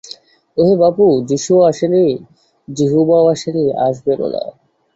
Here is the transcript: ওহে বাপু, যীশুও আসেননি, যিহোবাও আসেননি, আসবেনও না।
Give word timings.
ওহে 0.57 0.75
বাপু, 0.77 1.05
যীশুও 1.27 1.59
আসেননি, 1.61 2.07
যিহোবাও 2.67 3.25
আসেননি, 3.27 3.65
আসবেনও 3.79 4.27
না। 4.27 4.43